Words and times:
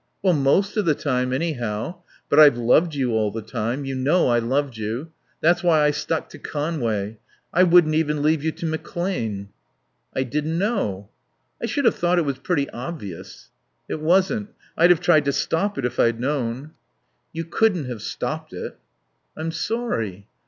"Well, 0.23 0.33
most 0.33 0.77
of 0.77 0.85
the 0.85 0.95
time, 0.95 1.31
anyhow. 1.31 2.01
But 2.27 2.39
I've 2.39 2.57
loved 2.57 2.95
you 2.95 3.11
all 3.11 3.29
the 3.29 3.43
time. 3.43 3.85
You 3.85 3.93
know 3.93 4.29
I 4.29 4.39
loved 4.39 4.75
you. 4.77 5.11
That 5.41 5.57
was 5.57 5.63
why 5.63 5.83
I 5.83 5.91
stuck 5.91 6.27
to 6.29 6.39
Conway. 6.39 7.19
I 7.53 7.63
couldn't 7.63 7.63
leave 7.63 7.63
you 7.63 7.63
to 7.63 7.65
him. 7.65 7.67
I 7.67 7.69
wouldn't 7.69 7.93
even 7.93 8.21
leave 8.23 8.43
you 8.43 8.51
to 8.51 8.65
McClane." 8.65 9.47
"I 10.15 10.23
didn't 10.23 10.57
know." 10.57 11.09
"I 11.61 11.67
should 11.67 11.85
have 11.85 11.93
thought 11.97 12.17
it 12.17 12.25
was 12.25 12.39
pretty, 12.39 12.67
obvious." 12.71 13.51
"It 13.87 14.01
wasn't. 14.01 14.49
I'd 14.75 14.89
have 14.89 15.01
tried 15.01 15.25
to 15.25 15.33
stop 15.33 15.77
it 15.77 15.85
if 15.85 15.99
I'd 15.99 16.19
known." 16.19 16.71
"You 17.31 17.45
couldn't 17.45 17.85
have 17.85 18.01
stopped 18.01 18.53
it." 18.53 18.79
"I'm 19.37 19.51
sorry." 19.51 20.25